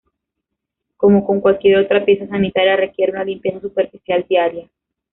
Como 0.97 1.23
con 1.23 1.41
cualquier 1.41 1.77
otra 1.77 2.03
pieza 2.03 2.25
sanitaria, 2.25 2.75
requiere 2.75 3.11
una 3.11 3.23
limpieza 3.23 3.59
superficial 3.61 4.25
diaria. 4.27 4.67